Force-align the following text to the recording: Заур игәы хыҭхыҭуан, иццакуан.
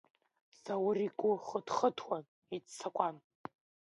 Заур 0.61 0.97
игәы 1.05 1.31
хыҭхыҭуан, 1.47 2.25
иццакуан. 2.55 3.15